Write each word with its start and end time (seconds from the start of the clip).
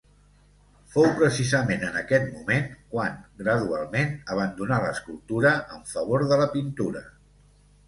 Fou 0.93 1.03
precisament 1.19 1.85
en 1.89 1.99
aquest 1.99 2.25
moment 2.37 2.65
quan, 2.95 3.19
gradualment, 3.43 4.17
abandonà 4.37 4.81
l'escultura 4.87 5.55
en 5.79 5.87
favor 5.95 6.29
de 6.35 6.43
la 6.45 6.51
pintura. 6.59 7.07